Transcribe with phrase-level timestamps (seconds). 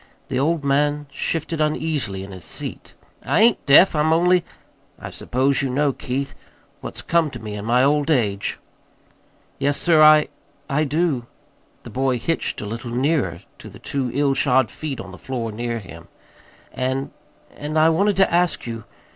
[0.29, 2.95] The old man shifted uneasily hi his seat.
[3.23, 3.95] "I ain't deaf.
[3.95, 4.43] I'm only
[4.97, 6.33] I suppose you know, Keith,
[6.79, 8.57] what's come to me in my old age."
[9.59, 10.29] "Yes, sir, I
[10.67, 11.27] I do."
[11.83, 15.51] The boy hitched a little nearer to the two ill shod feet on the floor
[15.51, 16.07] near him.
[16.73, 17.11] "And
[17.55, 18.85] and I wanted to ask you.